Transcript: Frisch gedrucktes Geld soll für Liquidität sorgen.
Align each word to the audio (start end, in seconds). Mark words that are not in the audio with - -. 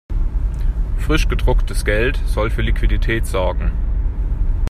Frisch 0.97 1.27
gedrucktes 1.27 1.85
Geld 1.85 2.19
soll 2.25 2.49
für 2.49 2.63
Liquidität 2.63 3.27
sorgen. 3.27 3.71